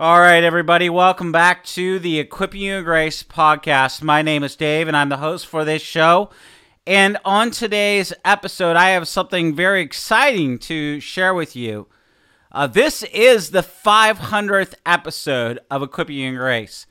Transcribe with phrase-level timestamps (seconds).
[0.00, 4.00] All right, everybody, welcome back to the Equipping You Grace podcast.
[4.00, 6.30] My name is Dave, and I'm the host for this show.
[6.86, 11.88] And on today's episode, I have something very exciting to share with you.
[12.52, 16.86] Uh, this is the 500th episode of Equipping You Grace.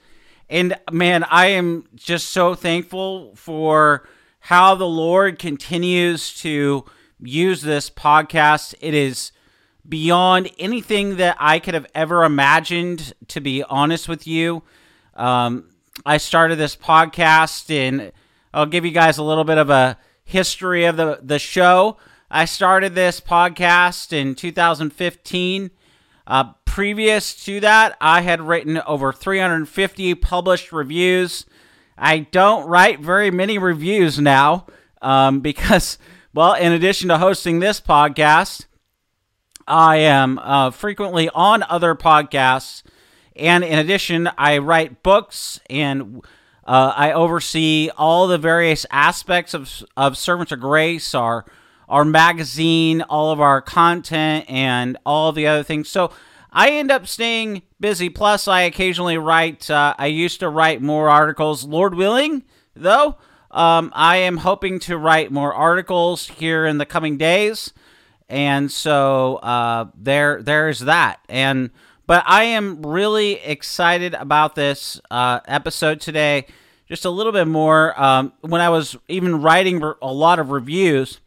[0.50, 4.06] And man, I am just so thankful for
[4.42, 6.84] how the Lord continues to
[7.22, 8.76] use this podcast.
[8.82, 9.32] It is
[9.88, 14.64] beyond anything that I could have ever imagined, to be honest with you.
[15.16, 15.70] Um,
[16.06, 18.12] I started this podcast, and
[18.54, 21.98] I'll give you guys a little bit of a history of the, the show.
[22.30, 25.72] I started this podcast in 2015.
[26.28, 31.46] Uh, previous to that, I had written over 350 published reviews.
[31.98, 34.68] I don't write very many reviews now
[35.02, 35.98] um, because,
[36.34, 38.66] well, in addition to hosting this podcast,
[39.68, 42.84] I am uh, frequently on other podcasts.
[43.36, 46.22] And in addition, I write books and
[46.66, 51.46] uh, I oversee all the various aspects of, of Servants of Grace, our,
[51.88, 55.88] our magazine, all of our content, and all the other things.
[55.88, 56.12] So
[56.52, 58.10] I end up staying busy.
[58.10, 61.64] Plus, I occasionally write, uh, I used to write more articles.
[61.64, 62.44] Lord willing,
[62.76, 63.18] though,
[63.52, 67.72] um, I am hoping to write more articles here in the coming days
[68.30, 71.20] and so uh, there there's that.
[71.30, 71.70] And
[72.06, 76.48] but i am really excited about this uh, episode today.
[76.88, 81.20] Just a little bit more um, when i was even writing a lot of reviews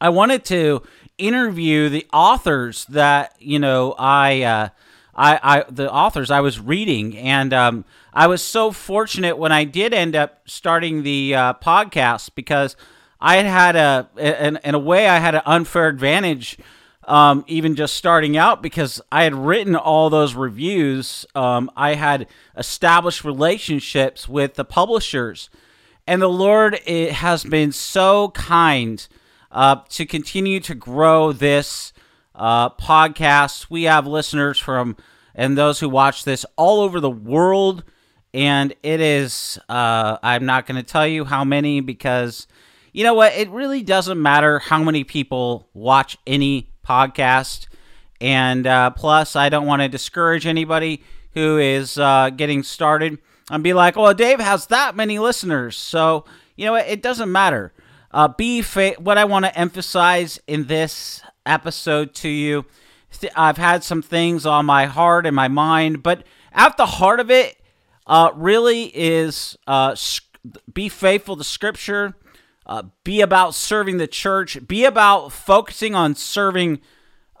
[0.00, 0.82] i wanted to
[1.16, 4.68] interview the authors that you know i uh,
[5.16, 9.64] I, I the authors I was reading, and um, I was so fortunate when I
[9.64, 12.76] did end up starting the uh, podcast because
[13.20, 14.08] I had had a
[14.46, 16.58] in, in a way I had an unfair advantage.
[17.04, 21.24] Um, even just starting out because I had written all those reviews.
[21.36, 22.26] Um, I had
[22.56, 25.48] established relationships with the publishers,
[26.04, 29.06] and the Lord it has been so kind
[29.52, 31.92] uh, to continue to grow this
[32.34, 33.70] uh, podcast.
[33.70, 34.96] We have listeners from
[35.34, 37.84] and those who watch this all over the world,
[38.34, 42.46] and it is uh, I'm not going to tell you how many because
[42.96, 43.34] you know what?
[43.34, 47.66] It really doesn't matter how many people watch any podcast.
[48.22, 51.02] And uh, plus, I don't want to discourage anybody
[51.32, 53.18] who is uh, getting started
[53.50, 56.24] and be like, "Oh, Dave has that many listeners." So
[56.56, 57.74] you know, it, it doesn't matter.
[58.12, 62.64] Uh, be fa- what I want to emphasize in this episode to you.
[63.34, 67.30] I've had some things on my heart and my mind, but at the heart of
[67.30, 67.60] it,
[68.06, 69.94] uh, really is uh,
[70.72, 72.14] be faithful to Scripture
[72.66, 76.80] uh, be about serving the church, be about focusing on serving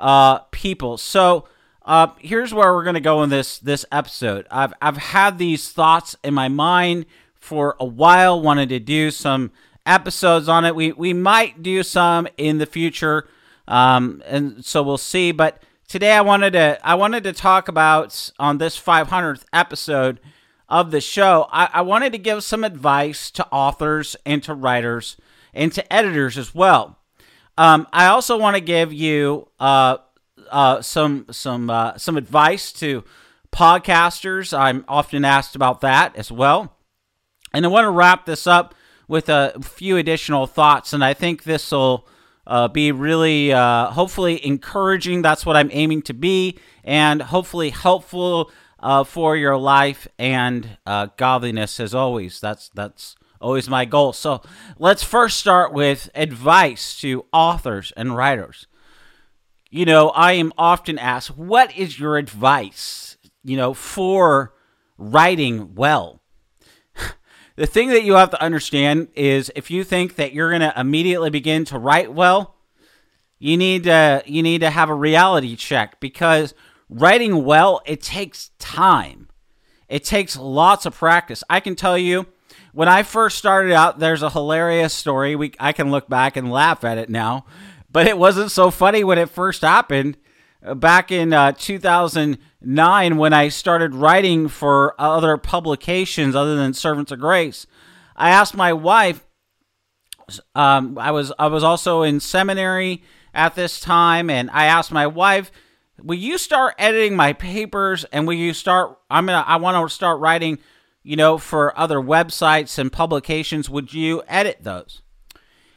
[0.00, 0.96] uh, people.
[0.96, 1.48] So
[1.84, 4.46] uh, here's where we're going to go in this this episode.
[4.50, 8.40] I've I've had these thoughts in my mind for a while.
[8.40, 9.50] Wanted to do some
[9.84, 10.74] episodes on it.
[10.74, 13.28] We we might do some in the future,
[13.66, 15.32] um, and so we'll see.
[15.32, 20.20] But today I wanted to I wanted to talk about on this 500th episode
[20.68, 25.16] of the show, I, I wanted to give some advice to authors and to writers
[25.54, 26.98] and to editors as well.
[27.58, 29.98] Um, I also want to give you uh,
[30.50, 33.04] uh, some some uh, some advice to
[33.50, 34.56] podcasters.
[34.56, 36.76] I'm often asked about that as well,
[37.54, 38.74] and I want to wrap this up
[39.08, 40.92] with a few additional thoughts.
[40.92, 42.06] And I think this will
[42.46, 45.22] uh, be really, uh, hopefully, encouraging.
[45.22, 48.50] That's what I'm aiming to be, and hopefully helpful
[48.86, 52.40] uh, for your life and uh, godliness as always.
[52.40, 54.12] That's that's always my goal.
[54.12, 54.42] So
[54.78, 58.68] let's first start with advice to authors and writers.
[59.70, 64.54] You know, I am often asked, "What is your advice?" You know, for
[64.96, 66.22] writing well.
[67.56, 70.78] the thing that you have to understand is if you think that you're going to
[70.78, 72.54] immediately begin to write well,
[73.40, 76.54] you need to you need to have a reality check because
[76.88, 79.28] writing well, it takes time.
[79.88, 81.44] It takes lots of practice.
[81.48, 82.26] I can tell you,
[82.72, 85.36] when I first started out, there's a hilarious story.
[85.36, 87.46] We I can look back and laugh at it now,
[87.90, 90.16] but it wasn't so funny when it first happened.
[90.74, 97.20] back in uh, 2009 when I started writing for other publications other than Servants of
[97.20, 97.66] Grace.
[98.16, 99.24] I asked my wife.
[100.54, 105.06] Um, I was I was also in seminary at this time, and I asked my
[105.06, 105.52] wife,
[106.02, 108.04] "Will you start editing my papers?
[108.12, 108.98] And will you start?
[109.10, 110.58] I'm gonna I want to start writing,
[111.02, 113.70] you know, for other websites and publications.
[113.70, 115.02] Would you edit those?"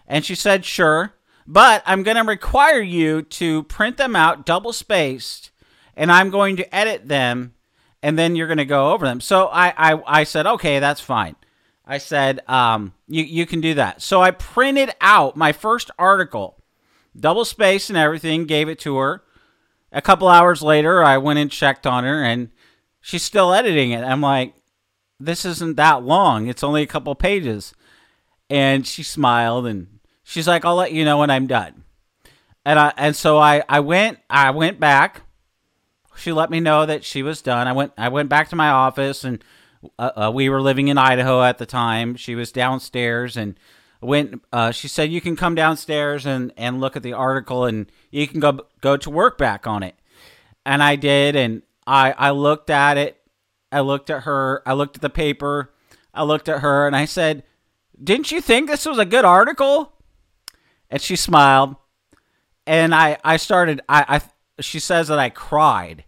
[0.07, 1.13] And she said, "Sure."
[1.51, 5.49] But I'm to require you to print them out double spaced,
[5.95, 7.55] and I'm going to edit them,
[8.03, 9.19] and then you're to go over them.
[9.19, 11.35] So I, I, I said, okay, that's fine.
[11.87, 14.03] I said, um, you, you can do that.
[14.03, 16.61] So I printed out my first article,
[17.19, 19.23] double spaced and everything, gave it to her.
[19.91, 22.49] A couple hours later, I went and checked on her, and
[23.01, 24.03] she's still editing it.
[24.03, 24.53] I'm like,
[25.19, 26.47] this isn't that long.
[26.47, 27.73] It's only a couple pages.
[28.49, 31.83] And she smiled and she's like, I'll let you know when I'm done.
[32.65, 35.21] And I and so I, I went I went back.
[36.15, 37.67] She let me know that she was done.
[37.67, 39.43] I went I went back to my office and
[39.97, 42.15] uh, uh, we were living in Idaho at the time.
[42.15, 43.57] She was downstairs and
[44.01, 44.41] went.
[44.51, 48.27] Uh, she said you can come downstairs and, and look at the article and you
[48.27, 49.95] can go go to work back on it.
[50.65, 53.21] And I did, and I I looked at it.
[53.71, 54.61] I looked at her.
[54.65, 55.73] I looked at the paper.
[56.13, 57.43] I looked at her, and I said,
[58.01, 59.93] "Didn't you think this was a good article?"
[60.89, 61.75] and she smiled
[62.65, 66.03] and i i started i i she says that i cried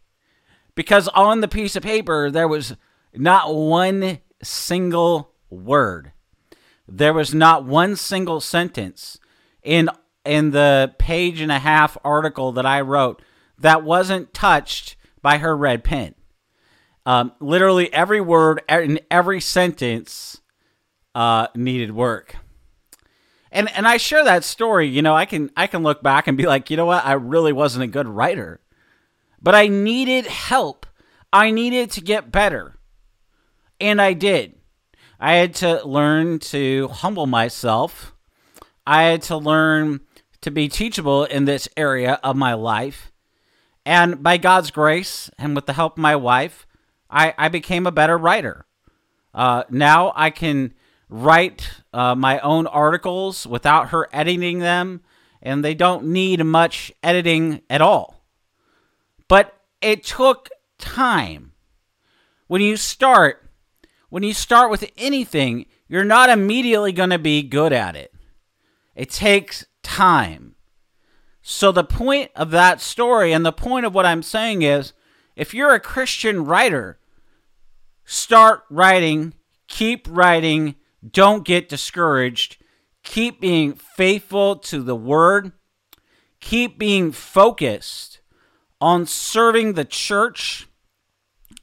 [0.76, 2.76] because on the piece of paper there was
[3.14, 6.12] not one single word
[6.98, 9.20] there was not one single sentence
[9.64, 9.90] in
[10.26, 13.22] in the page and a half article that i wrote
[13.58, 16.14] that wasn't touched by her red pen
[17.04, 20.40] um, literally every word in every sentence
[21.16, 22.36] uh, needed work
[23.52, 26.38] and and I share that story, you know, I can I can look back and
[26.38, 28.62] be like, you know what, I really wasn't a good writer.
[29.42, 30.86] But I needed help.
[31.34, 32.78] I needed to get better.
[33.80, 34.56] And I did.
[35.24, 38.16] I had to learn to humble myself.
[38.88, 40.02] I had to learn
[40.42, 43.12] to be teachable in this area of my life.
[43.86, 46.66] And by God's grace and with the help of my wife,
[47.08, 48.66] I, I became a better writer.
[49.32, 50.74] Uh, now I can
[51.08, 55.02] write uh, my own articles without her editing them,
[55.40, 58.26] and they don't need much editing at all.
[59.28, 61.52] But it took time.
[62.48, 63.51] When you start,
[64.12, 68.14] when you start with anything, you're not immediately going to be good at it.
[68.94, 70.56] It takes time.
[71.42, 74.92] So, the point of that story and the point of what I'm saying is
[75.36, 77.00] if you're a Christian writer,
[78.04, 79.34] start writing,
[79.68, 80.76] keep writing,
[81.10, 82.58] don't get discouraged.
[83.04, 85.54] Keep being faithful to the word.
[86.42, 88.20] Keep being focused
[88.82, 90.68] on serving the church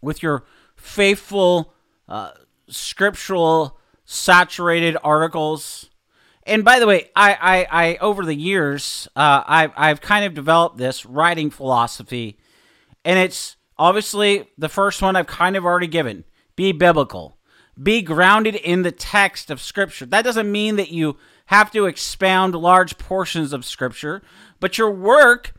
[0.00, 0.44] with your
[0.76, 1.74] faithful,
[2.08, 2.32] uh,
[2.68, 5.90] scriptural, saturated articles.
[6.44, 10.34] And by the way, I, I, I over the years, uh, I've, I've kind of
[10.34, 12.38] developed this writing philosophy,
[13.04, 16.24] and it's obviously the first one I've kind of already given:
[16.56, 17.38] be biblical
[17.80, 20.06] be grounded in the text of Scripture.
[20.06, 21.16] That doesn't mean that you
[21.46, 24.22] have to expound large portions of Scripture,
[24.60, 25.54] but your work,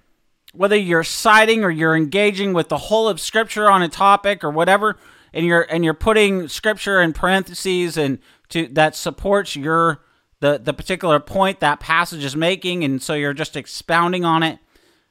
[0.54, 4.52] whether you're citing or you're engaging with the whole of Scripture on a topic or
[4.52, 4.98] whatever,
[5.34, 8.20] and you're and you're putting Scripture in parentheses and
[8.50, 10.04] to that supports your
[10.40, 14.60] the the particular point that passage is making, and so you're just expounding on it.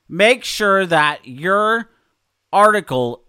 [0.08, 1.90] Make sure that your
[2.52, 3.24] article,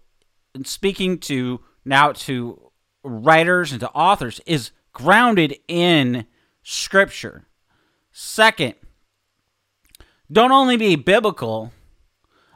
[0.64, 2.70] speaking to now to
[3.02, 6.26] writers and to authors is grounded in
[6.62, 7.46] Scripture.
[8.12, 8.74] Second,
[10.30, 11.72] don't only be biblical,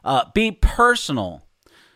[0.05, 1.43] uh, be personal.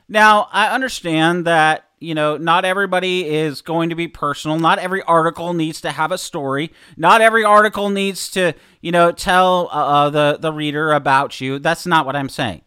[0.09, 4.59] Now, I understand that, you know, not everybody is going to be personal.
[4.59, 6.73] Not every article needs to have a story.
[6.97, 11.59] Not every article needs to, you know, tell uh, uh the, the reader about you.
[11.59, 12.63] That's not what I'm saying.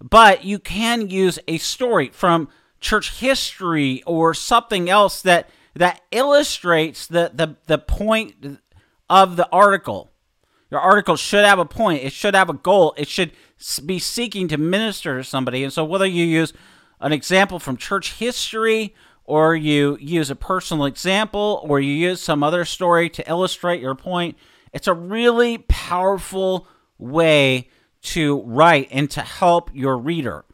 [0.00, 2.48] But you can use a story from
[2.80, 8.58] church history or something else that that illustrates the the, the point
[9.08, 10.10] of the article.
[10.70, 12.04] Your article should have a point.
[12.04, 12.94] It should have a goal.
[12.96, 13.32] It should
[13.84, 15.64] be seeking to minister to somebody.
[15.64, 16.52] And so whether you use
[17.00, 22.42] an example from church history or you use a personal example or you use some
[22.42, 24.36] other story to illustrate your point,
[24.72, 26.66] it's a really powerful
[26.98, 27.68] way
[28.02, 30.44] to write and to help your reader.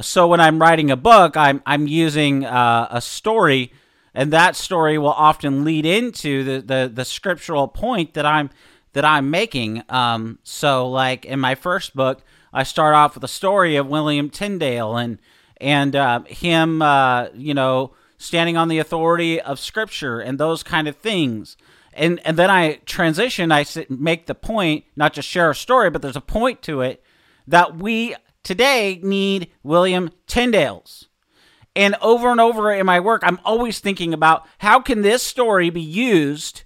[0.00, 3.72] So when I'm writing a book, I'm I'm using uh, a story,
[4.12, 8.50] and that story will often lead into the, the the scriptural point that I'm
[8.94, 9.84] that I'm making.
[9.88, 14.30] Um, so, like in my first book, I start off with a story of William
[14.30, 15.18] Tyndale and
[15.64, 20.86] and uh, him, uh, you know, standing on the authority of Scripture and those kind
[20.86, 21.56] of things.
[21.94, 23.50] And and then I transition.
[23.50, 27.02] I make the point, not just share a story, but there's a point to it
[27.46, 31.06] that we today need William Tyndales.
[31.74, 35.70] And over and over in my work, I'm always thinking about how can this story
[35.70, 36.62] be used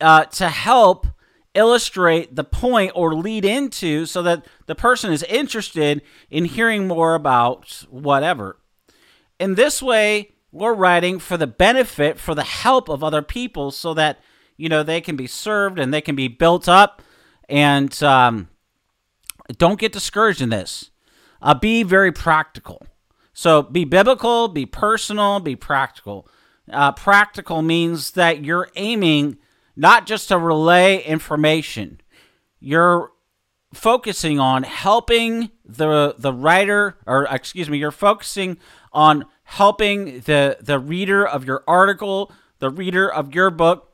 [0.00, 1.06] uh, to help
[1.54, 7.14] illustrate the point or lead into so that the person is interested in hearing more
[7.14, 8.58] about whatever.
[9.38, 13.94] In this way, we're writing for the benefit, for the help of other people so
[13.94, 14.20] that,
[14.56, 17.02] you know, they can be served and they can be built up.
[17.48, 18.48] And um,
[19.58, 20.90] don't get discouraged in this.
[21.42, 22.86] Uh, be very practical.
[23.32, 26.28] So be biblical, be personal, be practical.
[26.70, 29.36] Uh, practical means that you're aiming
[29.76, 32.00] not just to relay information.
[32.60, 33.10] You're
[33.72, 38.58] focusing on helping the the writer or excuse me, you're focusing
[38.92, 43.90] on helping the the reader of your article, the reader of your book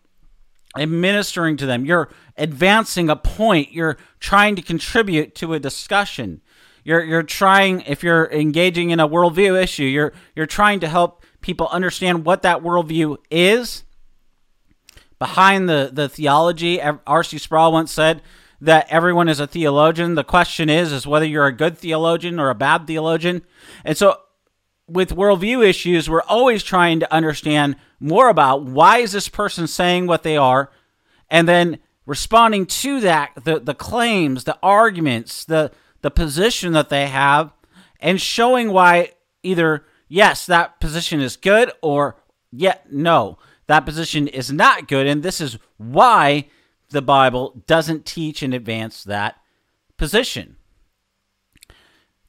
[0.77, 1.85] administering to them.
[1.85, 3.73] You're advancing a point.
[3.73, 6.43] You're trying to contribute to a discussion.
[6.85, 11.25] You're you're trying if you're engaging in a worldview issue, you're you're trying to help
[11.41, 13.85] people understand what that worldview is
[15.21, 16.81] behind the, the theology.
[16.83, 17.39] R.C.
[17.39, 18.23] Sproul once said
[18.61, 20.17] that everyone is a theologian.
[20.17, 23.43] The question is, is whether you're a good theologian or a bad theologian.
[23.85, 24.19] And so
[24.89, 30.07] with worldview issues, we're always trying to understand more about why is this person saying
[30.07, 30.71] what they are,
[31.31, 37.07] and then responding to that, the, the claims, the arguments, the, the position that they
[37.07, 37.53] have,
[38.01, 39.13] and showing why
[39.43, 42.17] either, yes, that position is good, or
[42.51, 43.39] yet, no
[43.71, 46.47] that position is not good, and this is why
[46.91, 49.37] the Bible doesn't teach and advance that
[49.97, 50.57] position.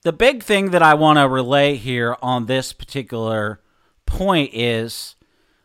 [0.03, 3.59] The big thing that I want to relay here on this particular
[4.05, 5.15] point is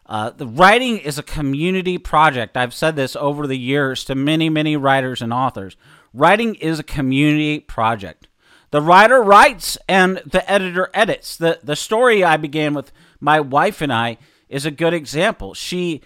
[0.06, 2.56] uh, the writing is a community project.
[2.56, 5.76] I've said this over the years to many, many writers and authors.
[6.14, 8.28] Writing is a community project.
[8.70, 11.36] The writer writes and the editor edits.
[11.36, 14.16] The, the story I began with my wife and I
[14.48, 15.54] is a good example.
[15.54, 16.02] She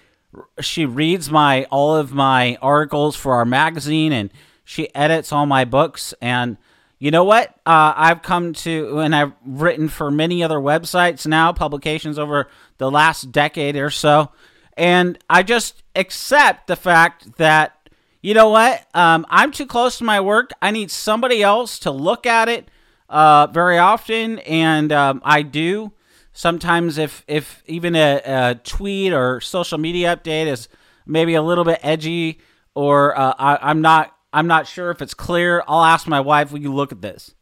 [0.60, 4.30] she reads my all of my articles for our magazine and
[4.64, 6.14] she edits all my books.
[6.20, 6.56] And
[6.98, 7.48] you know what?
[7.66, 12.90] Uh, i've come to and i've written for many other websites now publications over the
[12.90, 14.30] last decade or so.
[14.76, 17.76] And i just accept the fact that
[18.22, 18.86] you know what?
[18.94, 20.50] Um, i'm too close to my work.
[20.62, 22.70] I need somebody else to look at it
[23.08, 24.38] uh, very often.
[24.40, 25.92] And um, i do
[26.32, 30.68] sometimes if if even a, a, tweet or social media update is
[31.06, 32.40] maybe a little bit edgy
[32.74, 36.52] or uh, I, am not I'm not sure if it's clear, I'll ask my wife,
[36.52, 37.34] "Will you look at this?"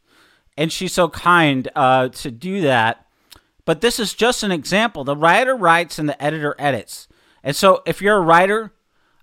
[0.57, 3.05] And she's so kind uh, to do that.
[3.65, 5.03] But this is just an example.
[5.03, 7.07] The writer writes and the editor edits.
[7.43, 8.73] And so if you're a writer,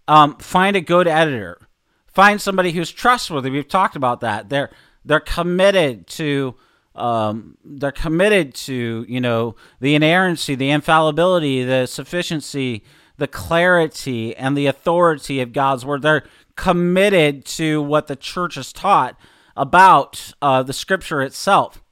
[0.06, 1.68] um, find a good editor.
[2.06, 3.50] Find somebody who's trustworthy.
[3.50, 4.48] We've talked about that.
[4.48, 4.70] They're
[5.04, 6.54] they're committed to
[6.96, 12.82] um, they're committed to you know the inerrancy, the infallibility, the sufficiency,
[13.16, 16.02] the clarity, and the authority of God's word.
[16.02, 16.24] They're
[16.56, 19.18] committed to what the church has taught
[19.56, 21.82] about uh, the Scripture itself.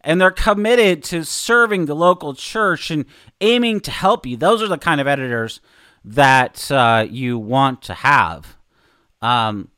[0.00, 3.06] And they're committed to serving the local church and
[3.40, 4.36] aiming to help you.
[4.36, 5.60] Those are the kind of editors
[6.04, 8.56] that uh, you want to have.
[9.22, 9.70] Um,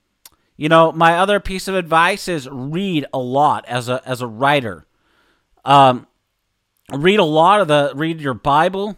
[0.57, 4.27] you know, my other piece of advice is read a lot as a as a
[4.27, 4.87] writer.
[5.65, 6.07] Um,
[6.93, 8.97] read a lot of the read your Bible,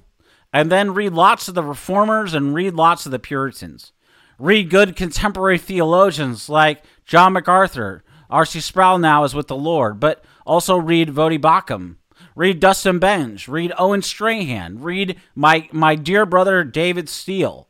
[0.53, 3.93] and then read lots of the reformers and read lots of the Puritans.
[4.39, 8.05] Read good contemporary theologians like John MacArthur.
[8.31, 8.61] R.C.
[8.61, 11.97] Sproul now is with the Lord, but also read Voddie Baucham.
[12.37, 13.49] Read Dustin Benge.
[13.49, 14.81] Read Owen Strachan.
[14.81, 17.69] Read my my dear brother David Steele,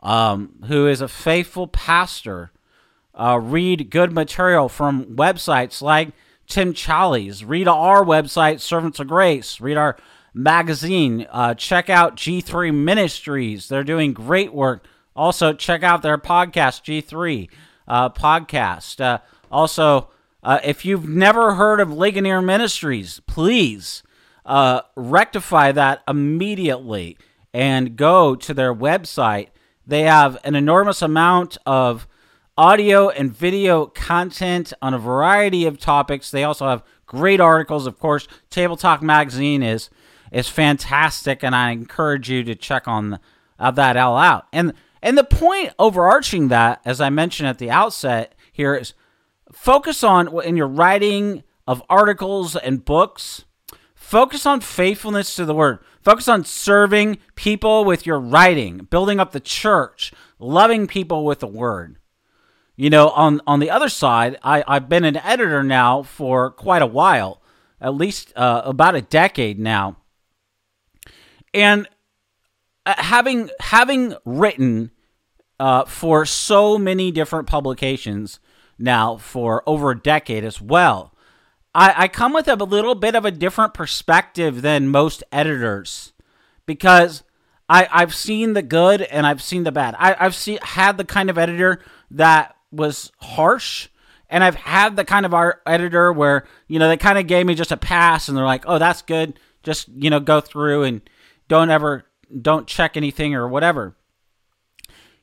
[0.00, 2.51] um, who is a faithful pastor
[3.14, 6.10] uh, read good material from websites like
[6.46, 7.44] Tim Challies.
[7.46, 9.60] Read our website, Servants of Grace.
[9.60, 9.96] Read our
[10.34, 11.26] magazine.
[11.30, 13.68] Uh, check out G3 Ministries.
[13.68, 14.86] They're doing great work.
[15.14, 17.48] Also, check out their podcast, G3
[17.86, 19.00] uh, Podcast.
[19.00, 19.18] Uh,
[19.50, 20.08] also,
[20.42, 24.02] uh, if you've never heard of Ligonier Ministries, please
[24.46, 27.16] uh, rectify that immediately
[27.52, 29.48] and go to their website.
[29.86, 32.06] They have an enormous amount of
[32.56, 36.30] audio and video content on a variety of topics.
[36.30, 37.86] They also have great articles.
[37.86, 39.90] Of course, Table Talk Magazine is
[40.30, 43.18] is fantastic, and I encourage you to check on
[43.58, 44.46] uh, that all out.
[44.52, 48.94] And And the point overarching that, as I mentioned at the outset here, is
[49.52, 53.44] focus on in your writing of articles and books,
[53.94, 55.80] focus on faithfulness to the word.
[56.02, 61.46] Focus on serving people with your writing, building up the church, loving people with the
[61.46, 61.98] word.
[62.76, 66.82] You know, on on the other side, I, I've been an editor now for quite
[66.82, 67.42] a while,
[67.80, 69.98] at least uh, about a decade now,
[71.52, 71.86] and
[72.86, 74.90] uh, having having written
[75.60, 78.40] uh, for so many different publications
[78.78, 81.14] now for over a decade as well,
[81.74, 86.12] I, I come with a little bit of a different perspective than most editors
[86.66, 87.22] because
[87.68, 89.94] I, I've seen the good and I've seen the bad.
[89.98, 93.88] I, I've seen had the kind of editor that was harsh
[94.32, 97.44] and I've had the kind of art editor where, you know, they kind of gave
[97.44, 99.38] me just a pass and they're like, oh, that's good.
[99.62, 101.02] Just, you know, go through and
[101.48, 102.06] don't ever,
[102.40, 103.94] don't check anything or whatever.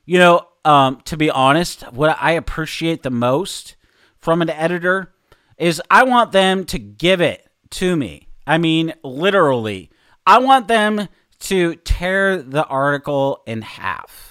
[0.06, 3.74] You know, um, to be honest, what I appreciate the most
[4.16, 5.12] from an editor
[5.58, 8.28] is I want them to give it to me.
[8.46, 9.90] I mean, literally.
[10.24, 11.08] I want them
[11.40, 14.29] to tear the article in half.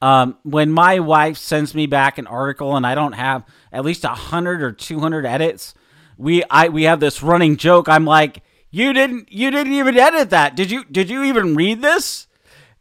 [0.00, 4.04] Um, when my wife sends me back an article and I don't have at least
[4.04, 5.74] hundred or two hundred edits,
[6.16, 7.88] we I we have this running joke.
[7.88, 10.54] I'm like, you didn't you didn't even edit that.
[10.54, 12.26] Did you did you even read this?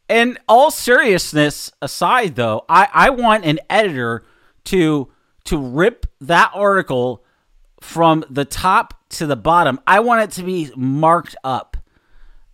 [0.10, 4.24] And all seriousness aside, though, I, I want an editor
[4.66, 5.10] to
[5.46, 7.24] to rip that article
[7.82, 9.80] from the top to the bottom.
[9.86, 11.78] I want it to be marked up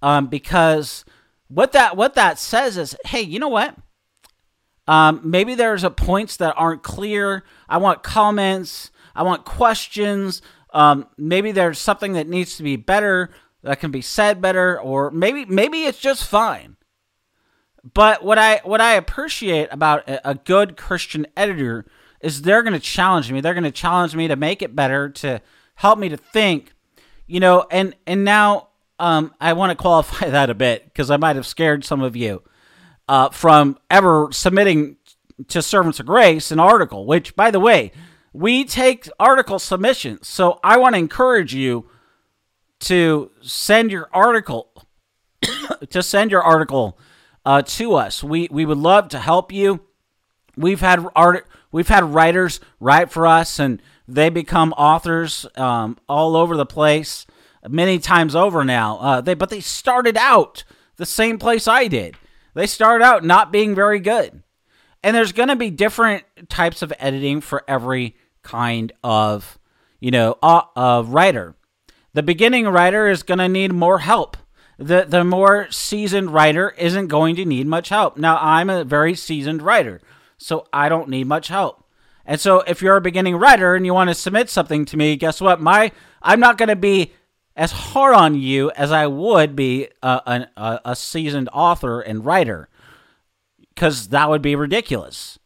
[0.01, 1.05] um, because
[1.47, 3.75] what that what that says is, hey, you know what?
[4.87, 7.43] Um, maybe there's a points that aren't clear.
[7.69, 8.91] I want comments.
[9.15, 10.41] I want questions.
[10.73, 13.29] Um, maybe there's something that needs to be better
[13.61, 16.75] that can be said better, or maybe maybe it's just fine.
[17.93, 21.85] But what I what I appreciate about a, a good Christian editor
[22.21, 23.41] is they're going to challenge me.
[23.41, 25.41] They're going to challenge me to make it better, to
[25.75, 26.73] help me to think,
[27.27, 27.65] you know.
[27.71, 31.47] And and now um, I want to qualify that a bit because I might have
[31.47, 32.41] scared some of you
[33.07, 34.97] uh, from ever submitting
[35.47, 37.91] to Servants of Grace an article, which, by the way,
[38.31, 40.27] we take article submissions.
[40.27, 41.89] So I want to encourage you
[42.81, 44.69] to send your article
[45.89, 46.97] to send your article
[47.45, 48.23] uh, to us.
[48.23, 49.81] We we would love to help you.
[50.55, 56.35] We've had art we've had writers write for us, and they become authors um, all
[56.35, 57.25] over the place,
[57.67, 58.97] many times over now.
[58.99, 60.63] Uh, they but they started out
[60.97, 62.15] the same place I did.
[62.53, 64.43] They start out not being very good.
[65.03, 69.59] And there's going to be different types of editing for every kind of,
[69.99, 71.55] you know, uh, uh, writer.
[72.13, 74.37] The beginning writer is going to need more help.
[74.77, 78.17] The the more seasoned writer isn't going to need much help.
[78.17, 80.01] Now, I'm a very seasoned writer,
[80.37, 81.83] so I don't need much help.
[82.25, 85.15] And so if you're a beginning writer and you want to submit something to me,
[85.15, 85.61] guess what?
[85.61, 87.13] My I'm not going to be
[87.55, 92.69] as hard on you as I would be a, a, a seasoned author and writer,
[93.73, 95.39] because that would be ridiculous.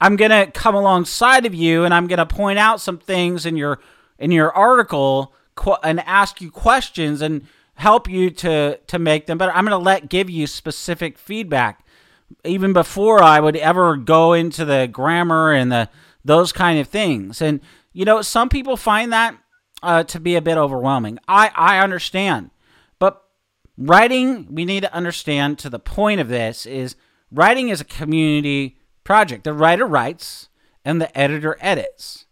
[0.00, 3.80] I'm gonna come alongside of you and I'm gonna point out some things in your
[4.18, 7.46] in your article qu- and ask you questions and
[7.76, 9.52] help you to to make them better.
[9.52, 11.86] I'm gonna let give you specific feedback
[12.44, 15.88] even before I would ever go into the grammar and the
[16.24, 17.40] those kind of things.
[17.40, 17.60] And
[17.92, 19.36] you know, some people find that
[19.84, 21.18] uh, to be a bit overwhelming.
[21.28, 22.50] I, I understand.
[22.98, 23.22] But
[23.76, 26.96] writing, we need to understand to the point of this is
[27.30, 29.44] writing is a community project.
[29.44, 30.48] The writer writes
[30.84, 32.26] and the editor edits.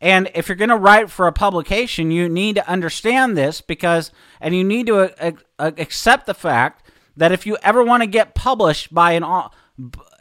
[0.00, 4.10] And if you're going to write for a publication, you need to understand this because,
[4.40, 8.06] and you need to uh, uh, accept the fact that if you ever want to
[8.06, 9.48] get published by an, uh,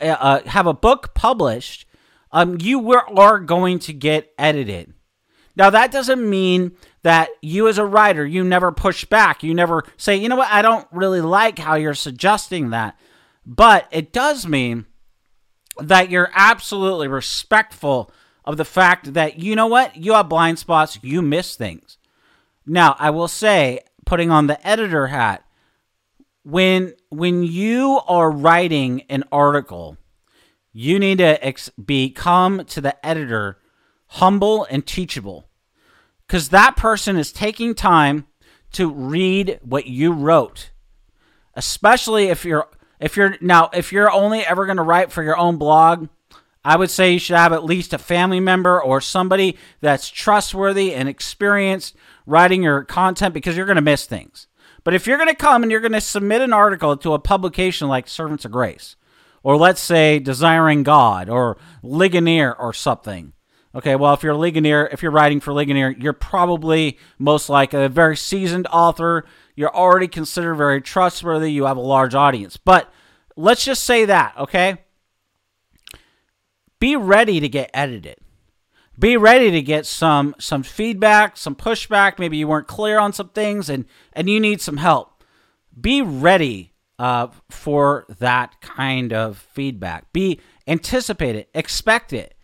[0.02, 1.86] uh, have a book published,
[2.32, 4.94] um, you are going to get edited.
[5.56, 9.44] Now, that doesn't mean that you as a writer, you never push back.
[9.44, 13.00] You never say, you know what, I don't really like how you're suggesting that.
[13.46, 14.86] But it does mean
[15.80, 18.12] that you're absolutely respectful
[18.44, 21.98] of the fact that, you know what, you have blind spots, you miss things.
[22.66, 25.44] Now, I will say, putting on the editor hat,
[26.44, 29.98] when when you are writing an article,
[30.72, 33.58] you need to ex- become to the editor
[34.08, 35.48] humble and teachable
[36.28, 38.28] because that person is taking time
[38.72, 40.72] to read what you wrote
[41.54, 42.68] especially if you're
[43.00, 46.08] if you're now if you're only ever going to write for your own blog
[46.64, 50.94] i would say you should have at least a family member or somebody that's trustworthy
[50.94, 54.48] and experienced writing your content because you're going to miss things
[54.84, 57.20] but if you're going to come and you're going to submit an article to a
[57.20, 58.96] publication like servants of grace
[59.46, 63.34] or let's say Desiring God or Ligonier or something.
[63.76, 67.74] Okay, well, if you're a Ligonier, if you're writing for Ligonier, you're probably most like
[67.74, 69.26] a very seasoned author.
[69.54, 71.52] You're already considered very trustworthy.
[71.52, 72.56] You have a large audience.
[72.56, 72.90] But
[73.36, 74.78] let's just say that, okay?
[76.80, 78.20] Be ready to get edited.
[78.98, 82.18] Be ready to get some some feedback, some pushback.
[82.18, 83.84] Maybe you weren't clear on some things, and
[84.14, 85.22] and you need some help.
[85.80, 90.14] Be ready uh, for that kind of feedback.
[90.14, 92.35] Be anticipate it, expect it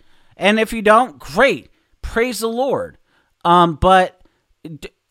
[0.41, 1.69] and if you don't, great.
[2.01, 2.97] Praise the Lord.
[3.45, 4.19] Um, but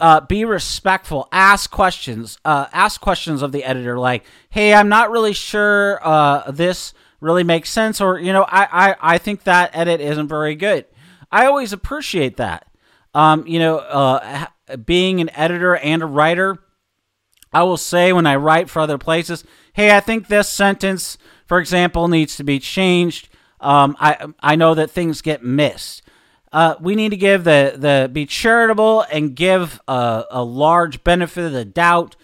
[0.01, 1.29] uh, be respectful.
[1.31, 2.39] Ask questions.
[2.45, 7.45] Uh, ask questions of the editor, like, "Hey, I'm not really sure uh, this really
[7.45, 10.87] makes sense," or you know, I, I I think that edit isn't very good.
[11.31, 12.67] I always appreciate that.
[13.15, 14.47] Um, you know, uh,
[14.85, 16.59] being an editor and a writer,
[17.53, 21.61] I will say when I write for other places, "Hey, I think this sentence, for
[21.61, 23.29] example, needs to be changed."
[23.61, 26.03] Um, I I know that things get missed.
[26.53, 31.45] Uh, we need to give the the be charitable and give a, a large benefit
[31.45, 32.17] of the doubt.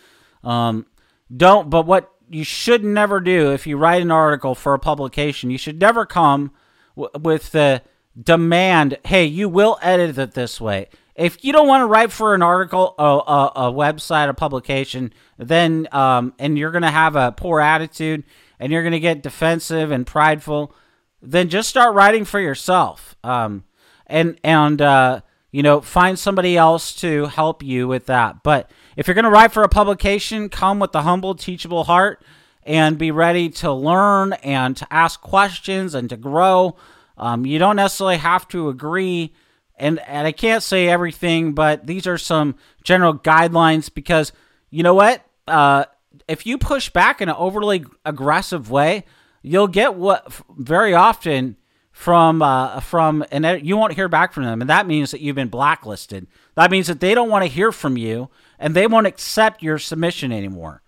[0.42, 0.87] Um,
[1.35, 5.51] don't, but what you should never do if you write an article for a publication,
[5.51, 6.51] you should never come
[6.96, 7.83] w- with the
[8.20, 12.35] demand, "Hey, you will edit it this way." If you don't want to write for
[12.35, 17.16] an article, a, a, a website, a publication, then um, and you're going to have
[17.16, 18.25] a poor attitude
[18.59, 20.75] and you're going to get defensive and prideful
[21.22, 23.16] then just start writing for yourself.
[23.24, 23.64] Um,
[24.07, 28.42] and and uh, you know, find somebody else to help you with that.
[28.42, 32.22] But if you're going to write for a publication, come with the humble, teachable heart
[32.62, 36.76] and be ready to learn and to ask questions and to grow.
[37.16, 39.33] Um, you don't necessarily have to agree.
[39.76, 44.33] And, and I can't say everything, but these are some general guidelines because
[44.70, 45.24] you know what?
[45.46, 45.85] Uh,
[46.26, 49.05] if you push back in an overly aggressive way,
[49.47, 51.57] you'll get what very often
[51.93, 55.37] from uh, from and you won't hear back from them, and that means that you've
[55.37, 56.27] been blacklisted.
[56.57, 58.29] That means that they don't want to hear from you,
[58.59, 60.83] and they won't accept your submission anymore.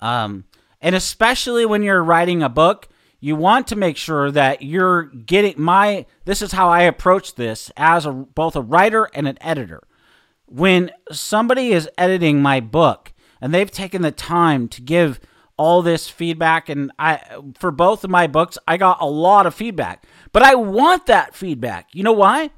[0.00, 0.44] Um,
[0.80, 2.88] and especially when you're writing a book,
[3.20, 6.06] you want to make sure that you're getting my.
[6.26, 9.82] This is how I approach this as a, both a writer and an editor.
[10.46, 15.20] When somebody is editing my book and they've taken the time to give
[15.56, 17.20] all this feedback and I
[17.58, 20.04] for both of my books I got a lot of feedback.
[20.32, 21.88] But I want that feedback.
[21.92, 22.50] You know why?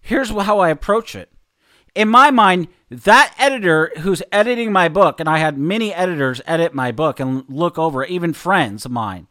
[0.00, 1.30] Here's how I approach it.
[1.94, 6.74] In my mind, that editor who's editing my book and I had many editors edit
[6.74, 9.28] my book and look over even friends of mine.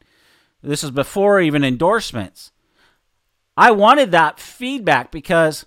[0.61, 2.51] This is before even endorsements.
[3.55, 5.65] I wanted that feedback because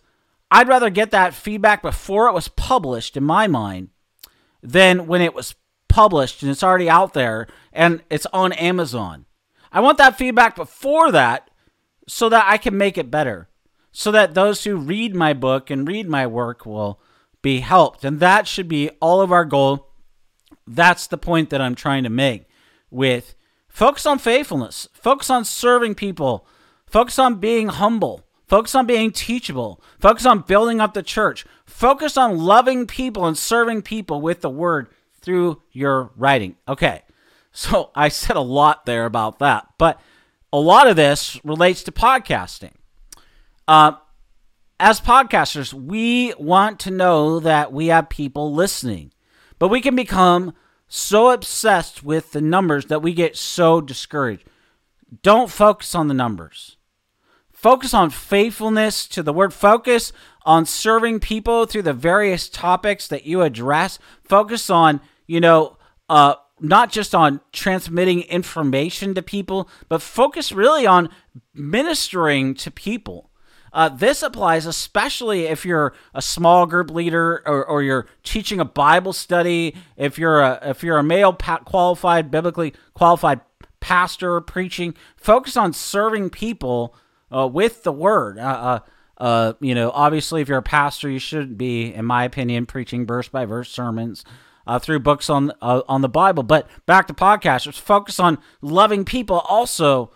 [0.50, 3.90] I'd rather get that feedback before it was published in my mind
[4.62, 5.54] than when it was
[5.96, 9.24] published and it's already out there and it's on Amazon.
[9.72, 11.50] I want that feedback before that
[12.06, 13.48] so that I can make it better.
[13.92, 17.00] So that those who read my book and read my work will
[17.40, 18.04] be helped.
[18.04, 19.88] And that should be all of our goal.
[20.66, 22.44] That's the point that I'm trying to make
[22.90, 23.34] with
[23.66, 26.46] focus on faithfulness, focus on serving people,
[26.86, 32.18] focus on being humble, focus on being teachable, focus on building up the church, focus
[32.18, 34.88] on loving people and serving people with the word
[35.26, 36.56] through your writing.
[36.66, 37.02] Okay,
[37.52, 40.00] so I said a lot there about that, but
[40.50, 42.72] a lot of this relates to podcasting.
[43.68, 43.92] Uh,
[44.78, 49.12] as podcasters, we want to know that we have people listening,
[49.58, 50.54] but we can become
[50.86, 54.44] so obsessed with the numbers that we get so discouraged.
[55.22, 56.76] Don't focus on the numbers.
[57.52, 59.52] Focus on faithfulness to the word.
[59.52, 60.12] Focus
[60.44, 63.98] on serving people through the various topics that you address.
[64.22, 65.76] Focus on you know,
[66.08, 71.10] uh, not just on transmitting information to people, but focus really on
[71.54, 73.30] ministering to people.
[73.72, 78.64] Uh, this applies especially if you're a small group leader or, or you're teaching a
[78.64, 79.76] Bible study.
[79.98, 83.42] If you're a if you're a male pa- qualified biblically qualified
[83.80, 86.94] pastor preaching, focus on serving people
[87.30, 88.38] uh, with the word.
[88.38, 88.78] Uh, uh,
[89.18, 93.06] uh, you know, obviously, if you're a pastor, you shouldn't be, in my opinion, preaching
[93.06, 94.24] verse by verse sermons
[94.66, 96.42] uh, through books on uh, on the Bible.
[96.42, 100.10] But back to podcasters, focus on loving people also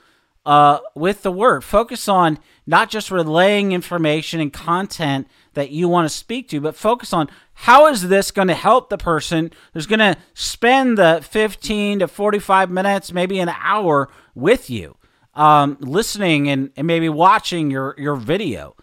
[0.47, 1.63] uh, with the Word.
[1.65, 6.77] Focus on not just relaying information and content that you want to speak to, but
[6.77, 11.21] focus on how is this going to help the person who's going to spend the
[11.29, 14.97] 15 to 45 minutes, maybe an hour with you,
[15.35, 18.77] um, listening and, and maybe watching your, your video.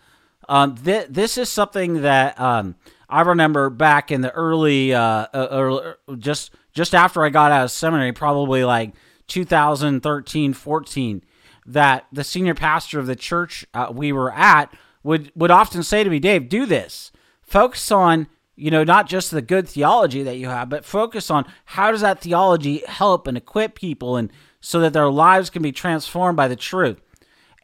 [0.49, 2.75] Um, th- this is something that um,
[3.09, 7.71] I remember back in the early, uh, uh, just just after I got out of
[7.71, 8.93] seminary, probably like
[9.27, 11.23] 2013 14
[11.65, 16.03] that the senior pastor of the church uh, we were at would would often say
[16.03, 17.11] to me, Dave, do this.
[17.41, 21.45] Focus on you know not just the good theology that you have, but focus on
[21.65, 25.71] how does that theology help and equip people and so that their lives can be
[25.71, 27.01] transformed by the truth.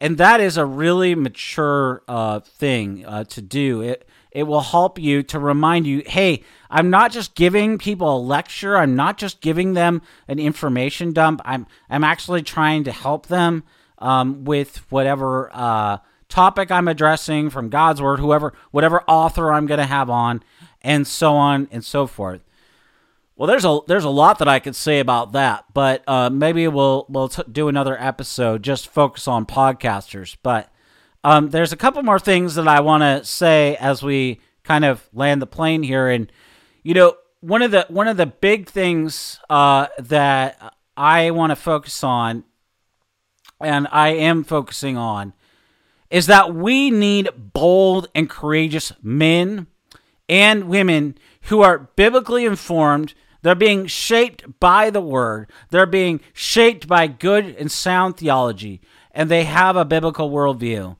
[0.00, 3.80] And that is a really mature uh, thing uh, to do.
[3.80, 8.18] It it will help you to remind you, hey, I'm not just giving people a
[8.18, 8.76] lecture.
[8.76, 11.40] I'm not just giving them an information dump.
[11.44, 13.62] I'm I'm actually trying to help them
[13.98, 19.78] um, with whatever uh, topic I'm addressing from God's word, whoever, whatever author I'm going
[19.78, 20.42] to have on,
[20.82, 22.42] and so on and so forth.
[23.36, 26.68] Well, there's a there's a lot that I could say about that, but uh, maybe
[26.68, 30.36] we'll we'll t- do another episode just focus on podcasters.
[30.42, 30.72] But
[31.24, 35.08] um, there's a couple more things that I want to say as we kind of
[35.12, 36.30] land the plane here, and
[36.82, 41.56] you know one of the one of the big things uh, that I want to
[41.56, 42.44] focus on
[43.60, 45.32] and I am focusing on
[46.10, 49.66] is that we need bold and courageous men
[50.28, 53.14] and women who are biblically informed.
[53.44, 58.80] They're being shaped by the word, they're being shaped by good and sound theology,
[59.12, 60.96] and they have a biblical worldview.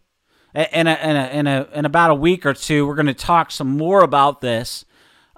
[0.54, 3.14] In, a, in, a, in, a, in about a week or two, we're going to
[3.14, 4.84] talk some more about this,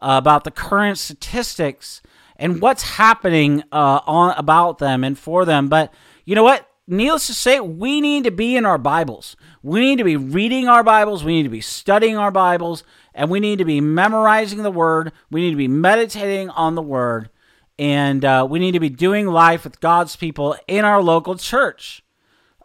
[0.03, 2.03] uh, about the current statistics
[2.35, 5.69] and what's happening uh, on about them and for them.
[5.69, 6.69] But you know what?
[6.87, 9.37] Needless to say, we need to be in our Bibles.
[9.63, 11.25] We need to be reading our Bibles.
[11.25, 12.85] We need to be studying our Bibles.
[13.15, 15.13] And we need to be memorizing the Word.
[15.31, 17.31] We need to be meditating on the Word.
[17.79, 22.03] And uh, we need to be doing life with God's people in our local church.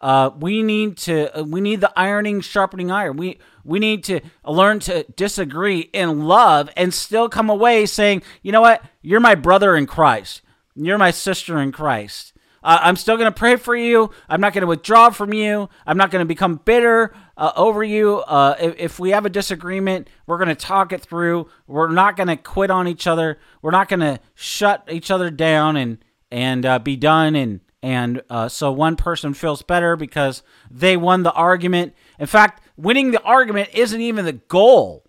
[0.00, 3.16] Uh, we need to uh, we need the ironing sharpening iron.
[3.16, 8.50] We we need to learn to disagree in love and still come away saying, you
[8.50, 10.42] know what, you're my brother in Christ.
[10.74, 12.31] You're my sister in Christ.
[12.62, 14.10] Uh, I'm still going to pray for you.
[14.28, 15.68] I'm not going to withdraw from you.
[15.86, 18.18] I'm not going to become bitter uh, over you.
[18.18, 21.48] Uh, if, if, we have a disagreement, we're going to talk it through.
[21.66, 23.38] We're not going to quit on each other.
[23.62, 25.98] We're not going to shut each other down and
[26.30, 27.34] and uh, be done.
[27.34, 31.94] And and uh, so one person feels better because they won the argument.
[32.18, 35.04] In fact, winning the argument isn't even the goal.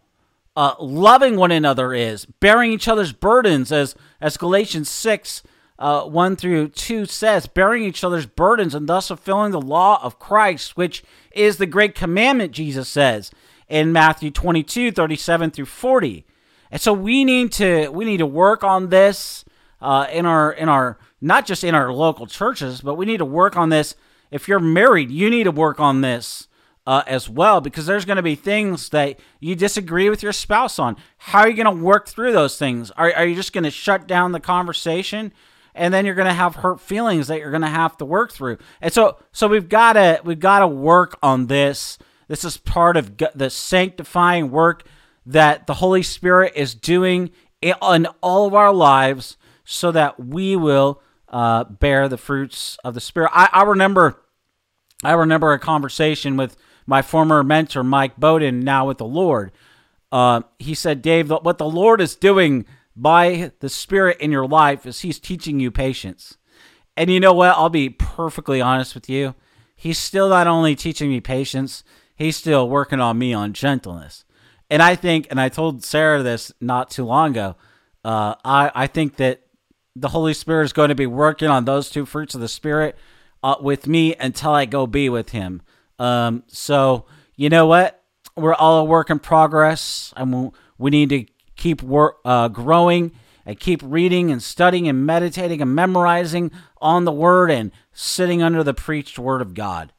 [0.56, 5.44] Uh, loving one another is bearing each other's burdens, as as Galatians six
[5.84, 10.18] uh, 1 through 2 says, bearing each other's burdens and thus fulfilling the law of
[10.18, 13.32] Christ, which is the great commandment, Jesus says
[13.68, 16.26] in Matthew 22, 37 through 40.
[16.72, 19.44] And so we need to we need to work on this
[19.82, 23.26] uh, in our in our not just in our local churches, but we need to
[23.26, 23.94] work on this.
[24.32, 26.48] If you're married, you need to work on this
[26.88, 30.80] uh, as well because there's going to be things that you disagree with your spouse
[30.80, 30.96] on.
[31.18, 32.90] How are you going to work through those things?
[32.92, 35.34] Are, are you just going to shut down the conversation?
[35.76, 38.32] And then you're going to have hurt feelings that you're going to have to work
[38.32, 38.58] through.
[38.82, 41.98] And so so we've got to we've got to work on this.
[42.28, 44.84] This is part of the sanctifying work
[45.26, 47.32] that the Holy Spirit is doing
[47.62, 53.02] in all of our lives so that we will uh, bear the fruits of the
[53.02, 53.32] Spirit.
[53.34, 54.20] I, I remember
[55.04, 56.56] I remember a conversation with
[56.86, 59.52] my former mentor, Mike Bowden, now with the Lord.
[60.12, 64.86] Uh, he said, Dave, what the Lord is doing by the Spirit in your life
[64.86, 66.38] is He's teaching you patience.
[66.96, 67.56] And you know what?
[67.58, 69.36] I'll be perfectly honest with you.
[69.76, 71.84] He's still not only teaching me patience,
[72.16, 74.24] He's still working on me on gentleness.
[74.70, 77.56] And I think, and I told Sarah this not too long ago,
[78.06, 79.42] uh, I, I think that
[79.96, 82.98] the Holy Spirit is going to be working on those two fruits of the Spirit
[83.44, 85.62] uh, with me until I go be with Him.
[86.00, 88.04] Um, so, you know what?
[88.36, 91.26] We're all a work in progress, and we need to
[91.56, 93.12] keep wor- uh, growing
[93.46, 98.64] and keep reading and studying and meditating and memorizing on the Word and sitting under
[98.64, 99.92] the preached Word of God.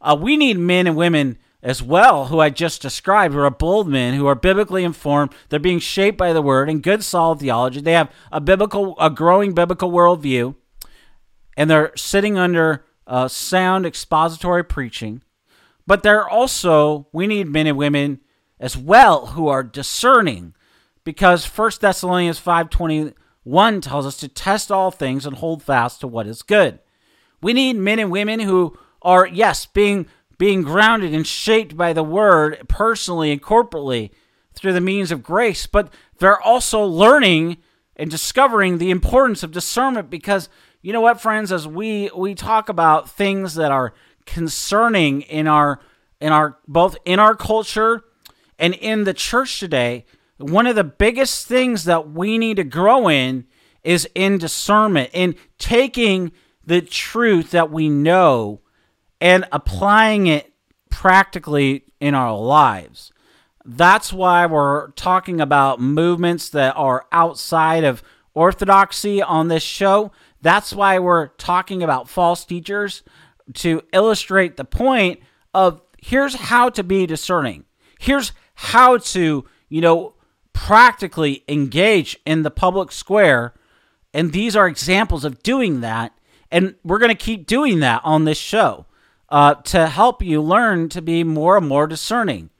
[0.00, 3.88] Uh, we need men and women as well who I just described, who are bold
[3.88, 5.32] men, who are biblically informed.
[5.48, 7.80] They're being shaped by the Word and good, solid theology.
[7.80, 10.54] They have a biblical, a growing biblical worldview,
[11.56, 15.22] and they're sitting under uh, sound expository preaching.
[15.86, 18.20] But they're also, we need men and women
[18.60, 20.54] as well who are discerning
[21.08, 26.26] because 1 Thessalonians 5:21 tells us to test all things and hold fast to what
[26.26, 26.80] is good.
[27.40, 30.04] We need men and women who are yes, being
[30.36, 34.10] being grounded and shaped by the word personally and corporately
[34.54, 37.56] through the means of grace, but they're also learning
[37.96, 40.50] and discovering the importance of discernment because
[40.82, 43.94] you know what friends as we we talk about things that are
[44.26, 45.80] concerning in our
[46.20, 48.04] in our both in our culture
[48.58, 50.04] and in the church today
[50.38, 53.46] one of the biggest things that we need to grow in
[53.82, 56.32] is in discernment, in taking
[56.64, 58.60] the truth that we know
[59.20, 60.52] and applying it
[60.90, 63.12] practically in our lives.
[63.64, 68.02] That's why we're talking about movements that are outside of
[68.34, 70.12] orthodoxy on this show.
[70.40, 73.02] That's why we're talking about false teachers
[73.54, 75.20] to illustrate the point
[75.52, 77.64] of here's how to be discerning.
[77.98, 80.14] Here's how to, you know,
[80.58, 83.54] practically engage in the public square.
[84.12, 86.12] And these are examples of doing that.
[86.50, 88.86] And we're going to keep doing that on this show
[89.28, 92.50] uh, to help you learn to be more and more discerning.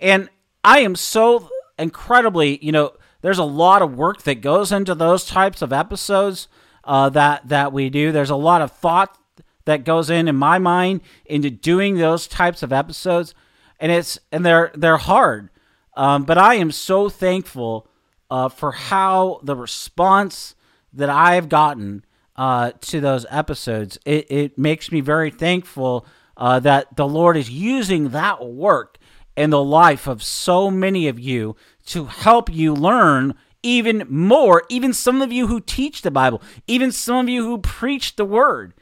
[0.00, 0.28] And
[0.64, 5.24] I am so incredibly, you know, there's a lot of work that goes into those
[5.24, 6.48] types of episodes
[6.82, 8.10] uh, that that we do.
[8.10, 9.16] There's a lot of thought
[9.64, 13.32] that goes in in my mind into doing those types of episodes,
[13.78, 15.50] and it's and they're they're hard.
[15.96, 17.86] Um, but I am so thankful
[18.30, 20.54] uh, for how the response
[20.92, 22.04] that I've gotten
[22.36, 23.98] uh, to those episodes.
[24.04, 28.98] It, it makes me very thankful uh, that the Lord is using that work
[29.36, 34.92] in the life of so many of you to help you learn even more, even
[34.92, 38.74] some of you who teach the Bible, even some of you who preach the word,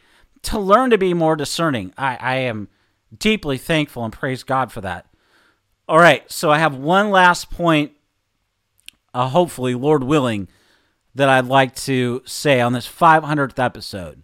[0.42, 1.92] to learn to be more discerning.
[1.96, 2.68] I, I am
[3.16, 5.06] deeply thankful and praise God for that.
[5.88, 7.92] All right, so I have one last point,
[9.12, 10.48] uh, hopefully, Lord willing,
[11.14, 14.22] that I'd like to say on this 500th episode.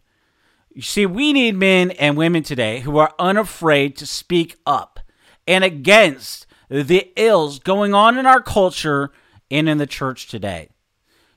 [0.72, 5.00] You see, we need men and women today who are unafraid to speak up
[5.46, 9.10] and against the ills going on in our culture
[9.50, 10.68] and in the church today.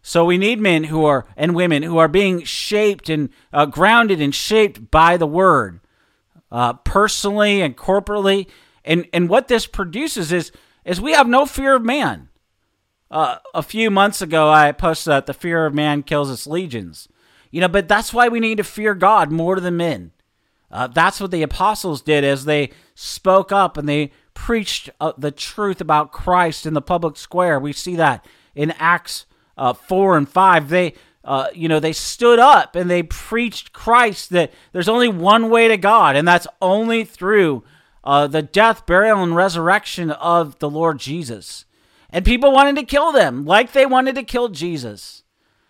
[0.04, 4.22] So we need men who are and women who are being shaped and uh, grounded
[4.22, 5.80] and shaped by the word,
[6.52, 8.48] uh, personally and corporately.
[8.84, 10.52] And and what this produces is
[10.86, 12.30] is we have no fear of man.
[13.10, 17.10] Uh, a few months ago, I posted that the fear of man kills its legions.
[17.52, 20.12] You know, but that's why we need to fear God more than men.
[20.72, 25.32] Uh, that's what the apostles did as they spoke up and they preached uh, the
[25.32, 27.60] truth about Christ in the public square.
[27.60, 29.26] We see that in Acts
[29.58, 30.70] uh, 4 and 5.
[30.70, 30.94] They,
[31.26, 35.68] uh, you know, they stood up and they preached Christ that there's only one way
[35.68, 37.64] to God, and that's only through
[38.04, 41.66] uh, the death, burial, and resurrection of the Lord Jesus.
[42.10, 45.24] And people wanted to kill them like they wanted to kill Jesus.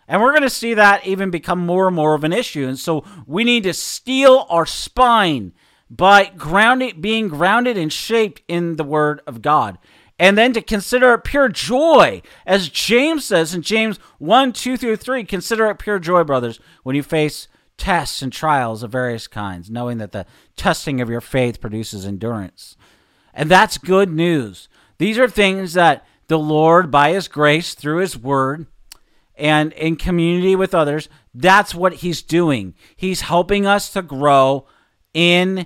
[0.08, 2.68] And we're going to see that even become more and more of an issue.
[2.68, 5.54] And so we need to steel our spine
[5.90, 9.78] by grounded, being grounded and shaped in the Word of God.
[10.18, 14.98] And then to consider it pure joy, as James says in James 1 2 through
[14.98, 15.24] 3.
[15.24, 19.98] Consider it pure joy, brothers, when you face tests and trials of various kinds, knowing
[19.98, 20.26] that the
[20.62, 22.78] testing of your faith produces endurance.
[23.34, 24.70] And that's good news.
[25.00, 28.68] These are things that the Lord, by His grace, through His Word,
[29.36, 32.76] and in community with others, that's what He's doing.
[32.96, 34.68] He's helping us to grow
[35.16, 35.66] in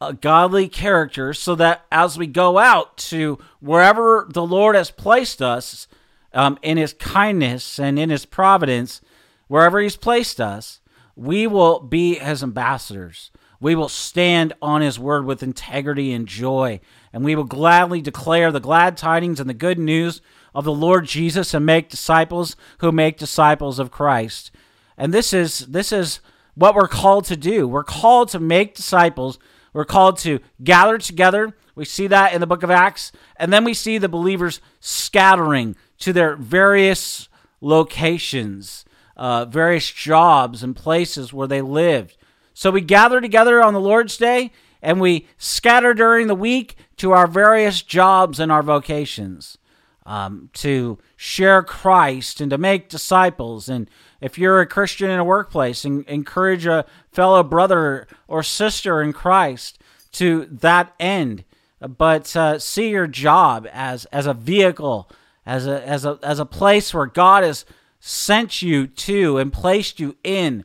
[0.00, 5.42] a godly character so that as we go out to wherever the Lord has placed
[5.42, 5.88] us
[6.32, 9.00] um, in His kindness and in His providence,
[9.48, 10.78] wherever He's placed us,
[11.16, 13.32] we will be His ambassadors.
[13.60, 16.80] We will stand on His word with integrity and joy,
[17.12, 20.20] and we will gladly declare the glad tidings and the good news
[20.54, 24.50] of the Lord Jesus and make disciples who make disciples of Christ.
[24.96, 26.20] And this is this is
[26.54, 27.68] what we're called to do.
[27.68, 29.38] We're called to make disciples
[29.76, 31.54] we're called to gather together.
[31.74, 33.12] We see that in the book of Acts.
[33.36, 37.28] And then we see the believers scattering to their various
[37.60, 38.86] locations,
[39.18, 42.16] uh, various jobs and places where they lived.
[42.56, 47.12] So we gather together on the Lord's Day and we scatter during the week to
[47.12, 49.58] our various jobs and our vocations
[50.06, 53.68] um, to share Christ and to make disciples.
[53.68, 53.90] And
[54.22, 59.78] if you're a Christian in a workplace, encourage a fellow brother or sister in Christ
[60.12, 61.44] to that end.
[61.78, 65.10] But uh, see your job as as a vehicle,
[65.44, 67.66] as a as a as a place where God has
[68.00, 70.64] sent you to and placed you in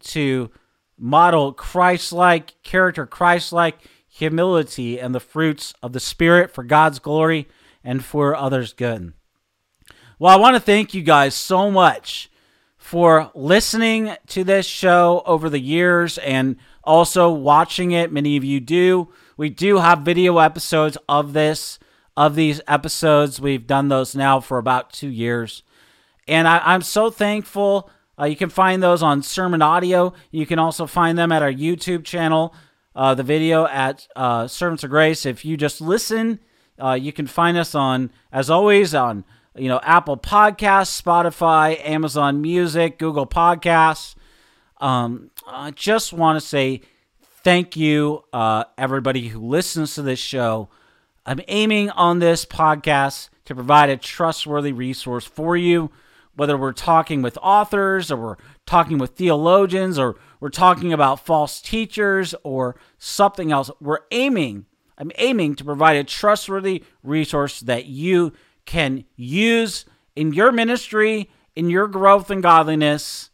[0.00, 0.50] to
[0.98, 3.78] model Christ-like character, Christ-like
[4.08, 7.48] humility, and the fruits of the Spirit for God's glory
[7.84, 9.12] and for others' good.
[10.18, 12.30] Well, I want to thank you guys so much
[12.78, 18.12] for listening to this show over the years and also watching it.
[18.12, 19.08] Many of you do.
[19.36, 21.78] We do have video episodes of this,
[22.16, 23.40] of these episodes.
[23.40, 25.62] We've done those now for about two years.
[26.26, 27.90] And I, am so thankful.
[28.18, 30.14] Uh, you can find those on Sermon Audio.
[30.30, 32.54] You can also find them at our YouTube channel,
[32.94, 35.26] uh, the video at uh, Servants of Grace.
[35.26, 36.40] If you just listen
[36.78, 39.24] uh, you can find us on, as always, on
[39.56, 44.14] you know Apple Podcasts, Spotify, Amazon Music, Google Podcasts.
[44.78, 46.82] Um, I just want to say
[47.42, 50.68] thank you, uh, everybody who listens to this show.
[51.24, 55.90] I'm aiming on this podcast to provide a trustworthy resource for you,
[56.36, 61.60] whether we're talking with authors or we're talking with theologians or we're talking about false
[61.60, 63.70] teachers or something else.
[63.80, 64.66] We're aiming,
[64.98, 68.32] I'm aiming to provide a trustworthy resource that you
[68.66, 73.30] can use in your ministry, in your growth and godliness,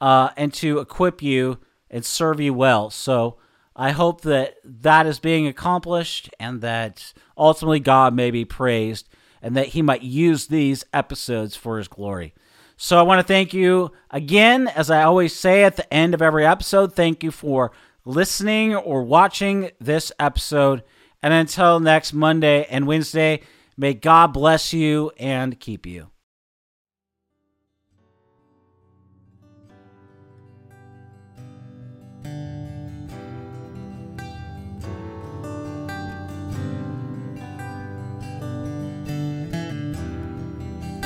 [0.00, 2.90] uh, and to equip you and serve you well.
[2.90, 3.38] So
[3.76, 9.08] I hope that that is being accomplished and that ultimately God may be praised
[9.42, 12.34] and that he might use these episodes for his glory.
[12.76, 16.22] So I want to thank you again, as I always say at the end of
[16.22, 16.94] every episode.
[16.94, 17.72] Thank you for
[18.04, 20.82] listening or watching this episode.
[21.22, 23.42] And until next Monday and Wednesday,
[23.76, 26.10] may God bless you and keep you.